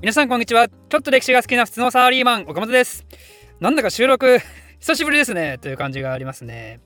[0.00, 0.68] 皆さんこんにちは。
[0.68, 3.04] ちょっと歴史が好きな普通のサラリーマン岡本です。
[3.58, 4.38] なんだか収録
[4.78, 5.58] 久しぶりですね。
[5.58, 6.78] という感じがありますね。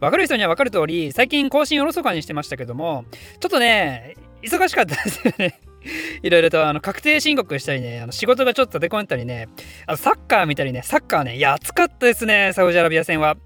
[0.00, 3.04] わかる人にはわかる通り最近更新おろそかにしてましたけども
[3.38, 5.60] ちょっとね忙しかったですよね。
[6.22, 9.48] いろいろとあの確定申告したりね、あの仕事がちょっと出込んだりね、
[9.86, 13.36] あのサッカー見たりね、サッカーね、いや、暑かったですね、サウジアラビア戦は。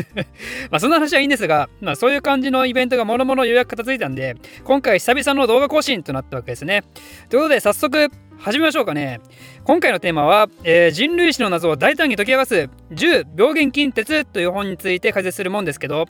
[0.70, 6.82] まあそんな話はいいんですが、まあそういう感じのイベントがもろもろ予約片付いたんで、今回久々の動画更新となったわけですね。
[7.28, 9.20] ということで早速、始めましょうかね。
[9.64, 16.06] 今回のテーマは、えー、人類史の謎を大胆に解き明かす10病原菌鉄という本について解説するもんですけど、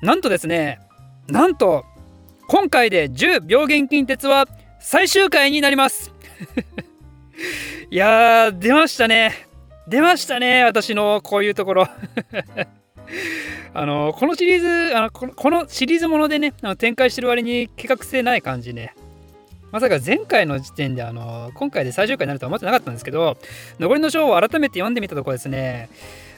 [0.00, 0.78] なんとですね、
[1.28, 1.84] なんと、
[2.48, 4.46] 今回で10病原菌鉄は
[4.78, 6.12] 最終回になります
[7.90, 9.46] いやー、出ましたね。
[9.88, 11.88] 出ましたね、私のこういうところ
[13.74, 18.94] あの、このシリーズ、あのこのシリーズものでね、あの展開してる割に計画性ない感じね。
[19.72, 23.38] まさか前回の時点であの今回で最終回になるとは思ってなかったんですけど
[23.80, 25.88] 残りの章を改めて読んでみたところですね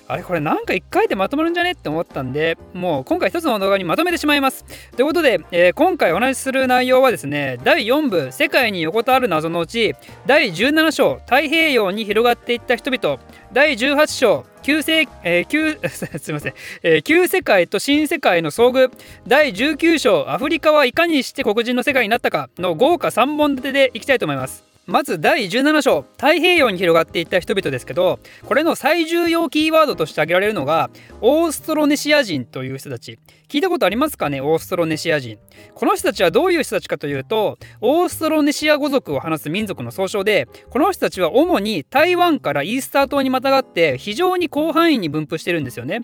[0.07, 4.65] あれこれなんか1回でまとまるんじゃねって思ったんでもう今回一つの動画にまとめてしまいます。
[4.97, 9.95] ということで、えー、今回お話しする内容はですね第4部世界に横たわる謎のうち
[10.27, 13.19] 第17章太平洋に広がっていった人々
[13.53, 18.91] 第18章旧世、えー、旧 すみません、え、旧世界と新世界の遭遇
[19.27, 24.74] 第19章アフリカはいかにして黒人の世界になったかの豪華3本立てでいきたいと思います。
[24.87, 30.91] まず第17章太平洋に広がっていった人々ですけどこれの最重要キーワードとして挙げられるのが
[31.23, 33.19] オーストロネシア人という人たち。
[33.49, 35.39] 聞いたことありますかねオーストロネシア人。
[35.75, 46.03] この人たちはどういう人たちかというとオーストロネシア語族を話す民族の総称でこの人たちは主に台湾からイースター島にまたがって非常に広範囲に分布してるんですよね。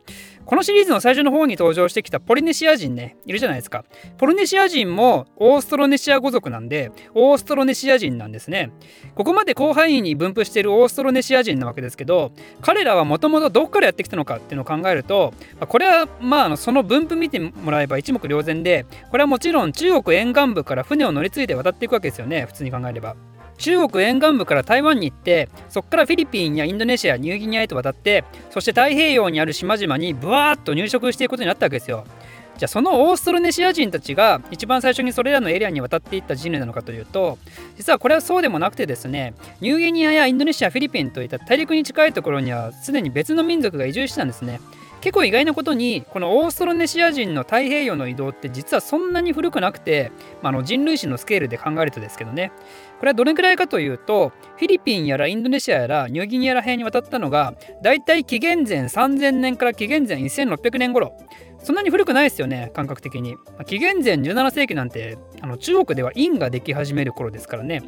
[0.50, 3.84] このシリーズの最初の方に登場してきたポリネシア人ねいるじゃないですか
[4.18, 8.72] ポリネシア人もオーストロネシア語族なんでオーストロネシア人なんですね
[9.14, 15.32] ここまで広範囲に分布しているオーストロネシア人なわけですけど彼らはもともとどこからやってきたのかっていうのを考えると
[15.68, 23.14] これはまあその分布見てもらえば一目瞭然でこれはもちろん中国沿岸部から船を乗り継いで渡っていくわけですよね普通に考えれば。
[23.60, 32.04] 中国沿岸部から台湾に行ってそこからフィリピンやインドネシアニューギニアへと渡ってそして太平洋にある島々にブワーッと入植していくことになったわけですよ。
[32.56, 37.38] じゃあそのオーストロネシア人たちが一番最初にそれらのエリアに渡っていった人類なのかというと
[37.78, 39.32] 実はこれはそうでもなくてですね
[39.62, 44.60] ニューギニアやインドネシアフィリピンといった大陸に近いところにはすでに別の民族が移住してたんですね。
[45.00, 50.12] 結構意外なことにこのオーストロネシア人の太平洋の移動って実はそんなに古くなくて、
[50.42, 52.52] まあ、の人類史のスケールで考えるとですけどね。
[52.98, 61.16] これはどれくらいかというとフィリピンやらインドネシアやらニューギニアら辺に渡ったのがだいたい紀元前3000年から紀元前1600年頃。
[61.62, 62.70] そんなに古くないですよね。
[62.74, 67.82] 感覚的にまあ紀元前17世紀なんてあの中国では陰ができ始める頃ですからね。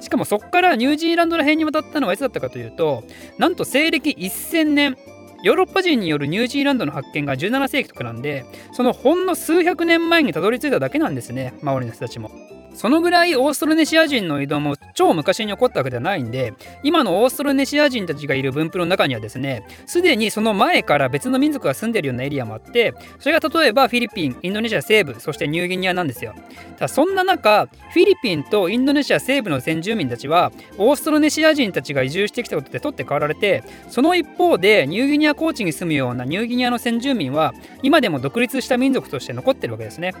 [0.00, 3.04] しかもそこからニュージーランドら辺に渡ったのはいつだったかというと
[3.38, 4.96] なんと西暦1000年。
[5.42, 12.30] ヨーロッパ人によるニュージーランドの発見が17世紀とかなんでそのほんの数百年前にたどり着いただけなんですねマオリの人たちも。
[12.78, 16.54] そのぐらいオーストロネシア人の移動も超昔に起こったわけではないんで
[16.84, 26.34] 今のオーストロネシア人たちがいる分布の中にはですねすでにその前から別の民族が住んでるようなエリアもあってそれが例えばフィリピンインドネシア西部そしてニューギニアなんですよ
[26.76, 40.14] ただそんな中フィリピンとインドネシア西部の先住民たちはオーストロネシア人たちが移住してきたことで取って代わられてその一方でニューギニア高地に住むようなニューギニアの先住民は今でも独立した民族として残ってるわけですね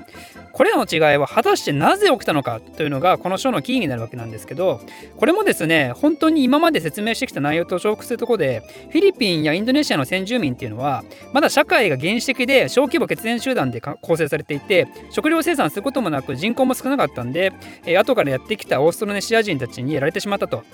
[0.52, 4.80] これらの違いは果たしてなぜ起きたのかというのがこの書のキーになるわけなんですけど
[5.16, 17.52] これもですね本当に今まで説明してきた内容と重複するところでフィリピンやインドネシアの先住民っていうのはまだ社会が原始的で小規模血縁集団で構成されていて食料生産することもなく人口も少なかったんで、
[17.84, 20.64] えー、後からやってきたオーストロネシア人たちにやられてしまったと。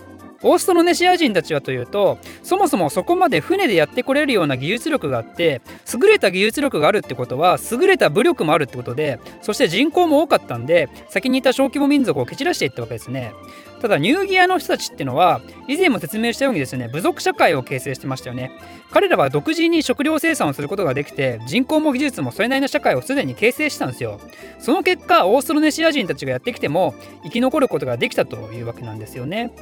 [0.43, 5.63] オーストロネシア人たちはというとそもそもそこまで船でやってこれるような技術力があって
[5.93, 13.33] 優れた技術力があるってことは優れた武力もあるってことでそして人口も多かったんで先にいた小規模民族を蹴散らしていったわけですね。
[13.85, 18.51] ただニューギアの人たちっていうのは以前も説明したようにですね部族社会を形成してましたよね。
[18.91, 24.21] 彼らは独自に食料生産をすることができて人口も技術もそれなりの社会をすでに形成したんですよ。
[24.59, 26.95] その結果オーストロネシア人たちがやってきても
[27.25, 29.53] 生き残ることができたというわけなんですよね。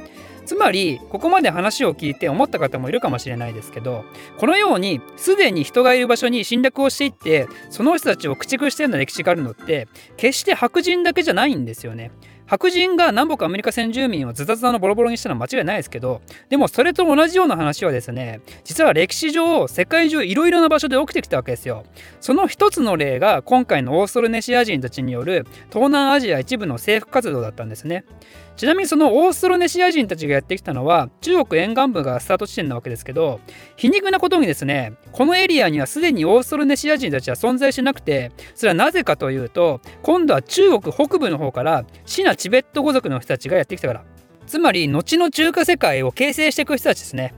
[0.45, 4.05] つまりここまで話を聞いて思った方もいるかもしれないですけど
[4.37, 12.11] このようにすでに人がいる場所に侵略をしていってその人たちを駆逐したような歴史があるのって決して白人だけじゃないんですよね。
[12.45, 21.83] 白人が南北アメリカ先住民をズタズタのボロボロにしたのは間違いないですけどでもそれと同じような話はですね実は歴史上世界中いろいろな場所で起きてきたわけですよ。
[22.19, 28.05] その一つの例が今回のオーストルネシア人たちによる東南アジア一部の征服活動だったんですね。
[28.55, 33.39] ちなみにそのオーストロネシア人たちがやってきたのは中国沿岸部がスタート地点なわけですけど
[33.75, 44.03] 皮肉なことにですねこのエリアにはすでにオーストロネシア人たちは存在しなくてそれはなぜかというと今度は中国北部の方からシナチベット語族の人たちがやってきたから。
[44.45, 47.33] つまり後の中華世界を形成していく人たちですね。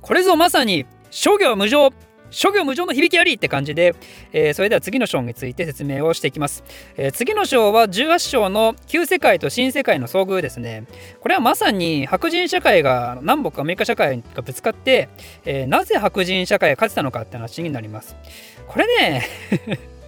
[0.00, 1.90] これぞまさに諸行無常。
[2.30, 3.94] 諸行無常の響きありって感じで、
[4.32, 6.64] えー、それでは次の章について説明をしていきます、
[6.96, 10.86] えー、次の章は18章の旧世界と新世界の遭遇ですね。
[11.20, 15.08] これはまさに白人社会が南北アメリカ社会がぶつかって、
[15.44, 18.16] えー、なぜ白人社会が勝てたのかって話になります。
[18.66, 19.26] これね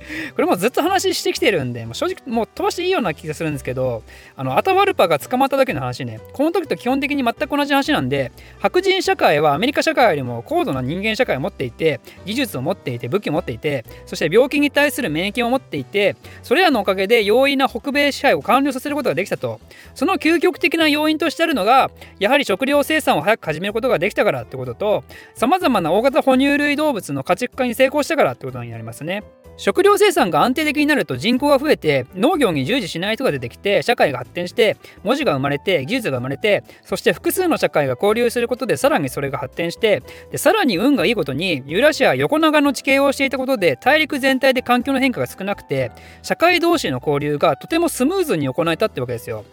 [0.34, 4.02] これもずっと話してきてるんで、もう正直もう飛ばしていいような気がするんですけど、
[4.36, 19.60] あの、アタワルパが捕まった時の話ね、この時と基本的に全く同じ話なんで、白人社会はアメリカ社会よりも高度な人間社会を持っていて、技術を持っていて、武器を持っていて、そして病気に対する免疫を持っていて、それらのおかげで容易な北米支配を完了させることができたと。
[19.94, 29.22] その究極的な要因としてあるのが、やはり食料生産を早く始めることができたからってことと、様々な大型哺乳類動物の家畜化に成功したからってことになりますね。
[29.56, 45.92] 食料業生産が安定的になると人口が増えて農業に従事しない人が出てきて社会が発展して文字が生まれて技術が生まれてそして複数の社会が交流することでさらにそれが発展してでさらに運がいいことにユーラシア横長の地形をしていたことで大陸全体で環境の変化が少なくて
[46.22, 49.44] 社会同士の交流がとてもスムーズに行えたってわけですよ。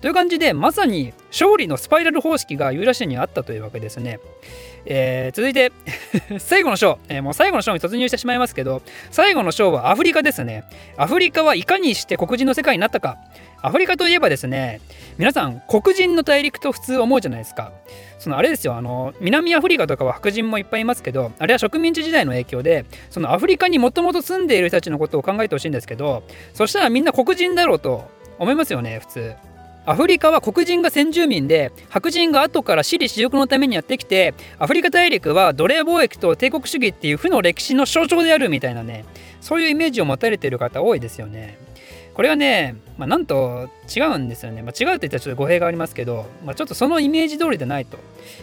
[0.00, 4.20] という感じでまさに勝利のスパイラル方式がユーラシアにあったというわけですね。
[4.86, 5.72] えー、続いて
[6.38, 10.64] 最後の章、えー、もう最後の章に突入してしまいますけど最後の章はアフリカですね。
[10.96, 13.18] アフリカはいかにして黒人の世界になったか。
[13.60, 14.80] アフリカといえばですね
[15.18, 17.72] 皆さん黒人の大陸と普通思うじゃないですか。
[18.18, 29.34] そのあれですよあの南アフリカとかは白人もいっぱいいますけどあれは植民地時代の影響でそのアフリカにもともと住んでいる人たちのことを考えてほしいんですけどそしたらみんな黒人だろうと思いますよね普通。
[29.88, 39.06] アフリカは黒人が先住民で白人が後から私利私欲のためにやってきてアフリカ大陸は奴隷貿易と帝国主義っていう負の歴史の象徴であるみたいなね
[39.40, 41.58] そういうイメージを持たれている方多いですよね。
[42.12, 44.60] これはね、まあ、なんと違うんですよね。
[44.62, 47.96] まあ、違うって言ったらちょっと語弊がありますけど、まあ、ちょっとそのイメージ通りでないと。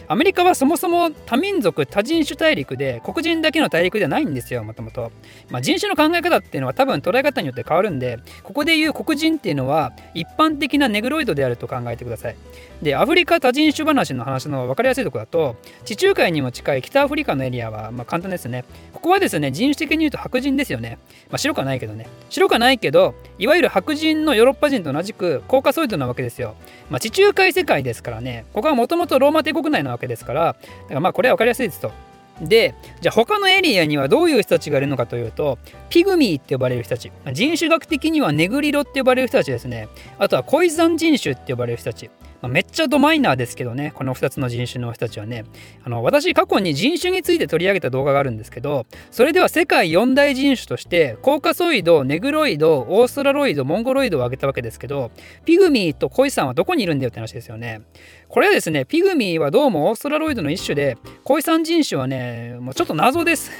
[0.08, 5.12] アメリカはそもそも多民族、多人種大陸で、黒人だけの大陸ではないんですよ、もともと。
[5.50, 12.36] まあ、人種の考え方っていうのは多分捉え方によって変わるんで、ここで言う黒人っていうのは一般的なネグロイドであると考えてください。
[12.82, 18.64] で、アフリカ多人種話の話の分かりやすいところだと、地中海にも近い北アフリカのエリアはまあ簡単ですね。
[18.92, 20.98] ここはですね、人種的に言うと白人ですよね。
[21.30, 22.06] まあ、白くはないけどね。
[22.28, 26.54] 白くはないけど、いわゆる白人のヨーロッパ人と同じくコーカソイドなわけですよ。
[26.90, 31.92] まあ、地中海世界ですからね、ここはもともとローマ帝国内なわけですから、だからまあこれは分かりやすいですと。
[32.40, 39.88] で、じゃあ他のエリアにはどういう人たちがいるのかというと、ピグミーって呼ばれる人たち、人種学的にはネグリロって呼ばれる人たちですね。
[40.18, 42.10] あとはコイザン人種って呼ばれる人たち。
[42.42, 45.44] まあ、めっちゃドマイナーですけどね、この2つの人種の人たちはね。
[45.84, 55.10] あの私、過去に人種について取り上げた動画があるんですけど、それでは世界4大人種として、コーカソイド、ネグロイド、オーストラロイド、モンゴロイドを挙げたわけですけど、
[55.44, 57.82] ピグミーとコイさんはどこにいるんだよって話ですよね。
[58.28, 63.50] これはですね、ピグミーはどうもオーストラロイドの一種で、コイさん人種はね、もうちょっと謎です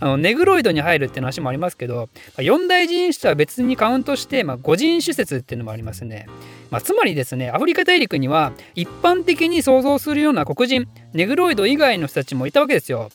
[0.00, 6.26] あのネグロイドに入るって話もありますけど4大人種とは別にカウントして、まあ、5人種説っていうのもありますね、
[6.70, 13.10] まあ、つまりですねアフリカ大陸には一般的に想像するような黒人ネグロイド以外の人たちもいたわけですよ。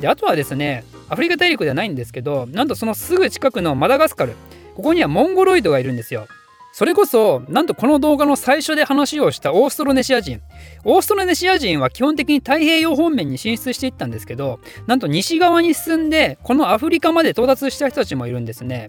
[0.00, 4.34] であとはですねアフリカ大陸ではないんですけどなんとそのすぐ近くのマダガスカル
[4.74, 6.26] ここにはモンゴロイドがいるんですよ。
[6.72, 10.40] それこそ、なんとこの動画の最初で話をしたオーストロネシア人。
[10.84, 18.88] オーストロネシア人は基本的に太平洋方面に進出していったんですけど、なんと西側に進んで、このアフリカまで到達した人たちもいるんですね。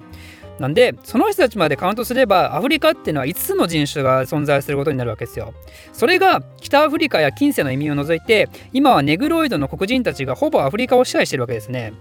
[0.63, 5.53] なんでその人たちまでカウントすればアフリカっていうのは5つの人種が存在することになるわけですよ。
[5.91, 11.91] それが北アフリカや近世の移民を除いて今はネグロイドの黒人たちがほぼアフリカを支配してるわけですね。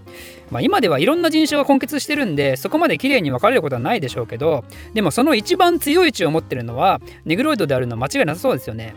[0.49, 8.95] まあ、今ではいろんな人種が混血してるんでそこまで綺麗に分かれることはないでしょうけどでもその一番強い位置を持ってるのはネグロイドであるのは間違いなさそうですよね。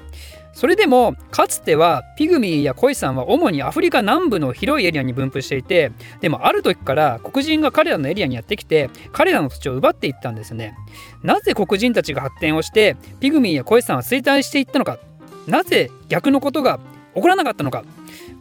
[0.57, 10.75] それでもかつてはピグミーやコイさんは主にアフリカ南部の広いエリアに分布していてでもある時から黒人が彼らのエリアにやってきて彼らの土地を奪っていったんですね。
[11.23, 14.99] なぜ黒人たちが発展をしてピグミーやコイさんは衰退していったのか。
[15.47, 16.81] なぜ逆のことが
[17.15, 17.85] 起こらなかったのか。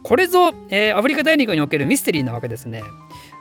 [0.02, 2.82] これぞ、えー、アフリカ大陸におけるミステリーなわけですね。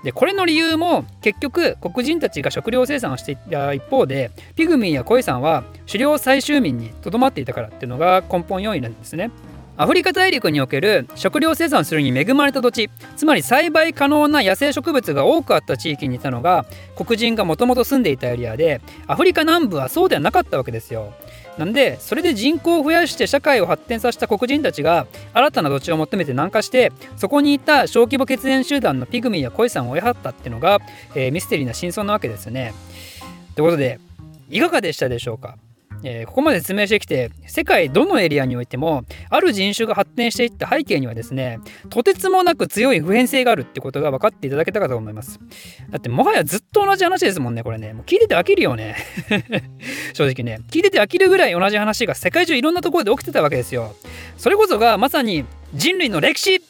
[0.05, 9.31] でこれの理由も結局黒人たちが食料生産をしていた一方でピグミーやコイさんは狩猟採集民にとどまっていたからっていうのが根本要因なんですね。
[9.77, 21.13] アフリカ大陸における食料生産するに恵まれた土地つまり栽培可能な野生植物が多くあった地域にいたのが黒人がもともと住んでいたエリアでアフリカ南部はそうではなかったわけですよ。
[21.57, 30.79] なんでそれで人口を増やして社会を発展させた黒人たちが新たな土地を求めて南下してそこにいた小規模血縁集団のピグミーやコイさんを追い払ったっていうのが、
[31.15, 32.73] えー、ミステリーな真相なわけですね。
[33.55, 33.99] ということで
[34.49, 35.57] いかがでしたでしょうか？
[36.07, 41.59] えー、ここまで説明してきて世界どのエリアにおいてもある人種が発展していった背景にはですね
[41.89, 45.39] とてつもなく強い普遍性があるってことが分かっていただけたかと思います。
[45.89, 47.93] だってもはやずっと同じ話ですもんねこれね。
[47.93, 48.95] もう聞いてて飽きるよね。
[50.13, 50.61] 正直ね。
[50.69, 53.95] 聞いてて飽きるぐらい同じ話が世界中いろんなところで起きてたわけですよ。
[54.37, 56.61] それこそがまさに人類の歴史。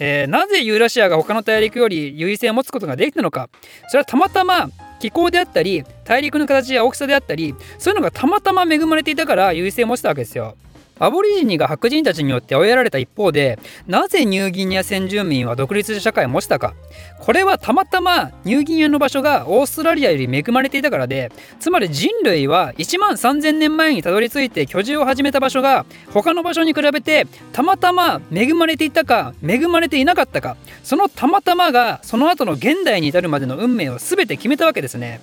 [0.00, 3.48] えー、なぜユーラシアが他の大陸より優位性を持つことができたのか。
[3.88, 4.68] それはたまたま
[5.00, 10.56] 気候であったり大陸の形や大きさであったりそういうのがたまたま恵まれていたから優位性を持ってたわけですよ。
[10.98, 16.74] アボリジニが白人たちによって追いやられた一方でなぜニューギニア先住民は独立した社会を持ちたか
[17.18, 35.20] これはたまたまニューギニアの場所がオーストラリアより恵まれていたからでつまり人類は1万3000年前にたどり着いて居住を始めた場所が他の場所に比べてたまたま恵まれていたか恵まれていなかったかそのたまたまがその後の現代に至るまでの運命を全て決めたわけですね。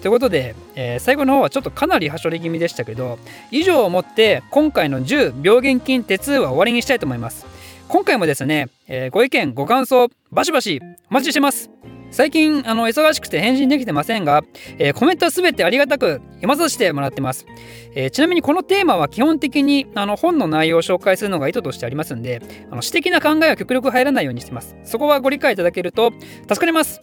[0.00, 3.18] ということで、えー、最後の方はちょっとかなりはしょり気味でしたけど
[3.50, 7.46] 以上をもって今回の10病原菌鉄は終わりにしたいと思います。
[7.88, 10.80] 今回もですね、えー、ご意見ご感想バシバシ
[11.10, 11.70] お待ちしてます。
[12.12, 14.42] 最近あの忙しくて返信できてませんが、
[14.78, 17.46] えー、コメントは全てありがたく読まさせてもらってます、
[17.94, 24.76] えー、ちなみにこのテーマは基本的にあの本の内容を紹介するのが意図としてありますんであの私的な考えは極力入らないようにしてます。
[24.84, 26.12] そこはご理解いただけると
[26.48, 27.00] 助かります。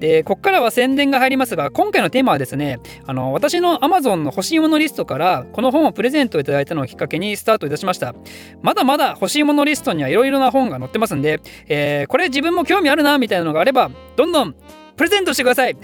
[0.00, 8.14] でここからは宣伝が入りますが今回のテーマはですねあの私の Amazon の欲しいものリストからこの本をプレゼントいただいたのをきっかけにスタートいたしました。
[8.62, 14.54] まだまだ欲しいものリストにはいろいろな本が載ってますんで、えー、これ自分も興味あるなみたいなのがあればどんどん
[14.96, 15.76] プレゼントしてください。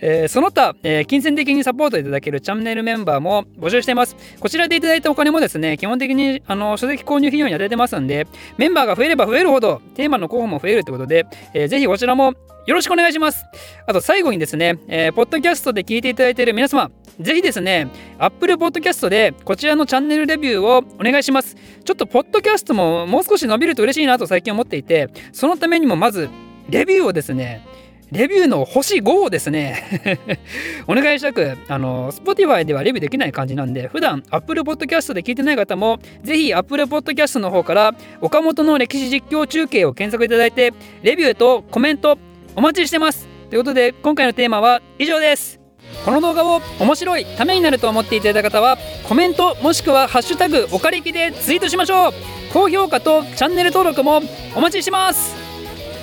[0.00, 4.16] えー、その他、えー、金銭的にサポートいただけるチャンネルメンバーも募集しています。
[4.40, 12.34] こちらでいただいたお金もですね、基本的にあの書籍購入費用に充ててますんで、メンバーが増えれば増えるほど、テーマの候補も増えるということで、えー、ぜひこちらも
[12.66, 13.44] よろしくお願いします。
[13.86, 16.90] あと最後にですね、えー、ポッドキャストで聞いていただいている皆様、
[17.20, 21.56] ぜひですね、Apple Podcast でこちらのチャンネルレビューをお願いします。
[21.84, 26.28] ちょっとポッドキャストももう少し伸びると嬉しいなと最近思っていて、そのためにもまず
[26.70, 27.66] レビューをですね、
[28.12, 30.38] レビューの星5をですね
[30.86, 42.18] お願いしたく、あの、Spotify ではレビューできない感じなんで、普段 Apple Podcast で聞いてない方も、ぜひ Apple Podcast の方から、岡本の歴史実況中継を検索いただいて、レビューとコメント
[42.54, 43.26] お待ちしてます。
[43.48, 45.58] ということで、今回のテーマは以上です。
[46.04, 48.78] この動画を面白いためになると思っていただいた方は
[49.08, 52.12] コメントもしくは「ハッシュタグおかりき」でツイートしましょう
[52.52, 54.22] 高評価とチャンネル登録も
[54.56, 55.36] お待ちしてます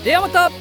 [0.04, 0.52] ではまた